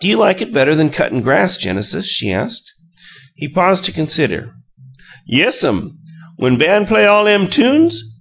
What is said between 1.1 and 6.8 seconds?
grass, Genesis?" she asked. He paused to consider. "Yes'm when